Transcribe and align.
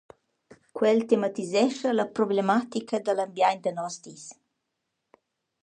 Quel 0.77 1.05
tematisescha 1.09 1.89
la 1.93 2.07
problematica 2.15 2.95
da 3.05 3.13
l’ambiaint 3.15 3.61
da 3.65 3.71
noss 3.79 3.97
dis. 4.05 4.25